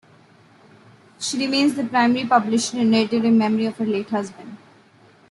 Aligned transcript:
She 1.19 1.37
remains 1.37 1.75
the 1.75 1.83
primary 1.83 2.25
publisher 2.25 2.79
and 2.79 2.95
editor 2.95 3.23
in 3.23 3.37
memory 3.37 3.67
of 3.67 3.77
her 3.77 3.85
late 3.85 4.09
husband. 4.09 4.57